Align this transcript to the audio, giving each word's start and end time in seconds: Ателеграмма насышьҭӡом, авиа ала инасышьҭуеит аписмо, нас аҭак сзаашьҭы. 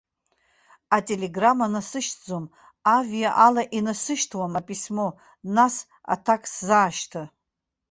Ателеграмма 0.95 1.67
насышьҭӡом, 1.73 2.45
авиа 2.97 3.31
ала 3.45 3.63
инасышьҭуеит 3.77 4.53
аписмо, 4.59 5.07
нас 5.55 5.75
аҭак 6.13 6.41
сзаашьҭы. 6.53 7.23